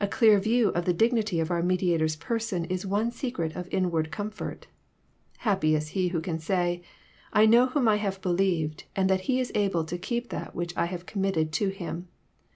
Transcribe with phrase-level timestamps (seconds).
[0.00, 4.10] A clear view of the dignity of our Mediator's Person is one secret of inward
[4.10, 4.68] comfort.
[5.36, 6.86] Happy is he who can say, *^
[7.34, 10.74] I know whom I have believed, and that He is able to keep that which
[10.78, 12.08] I have committed to Him."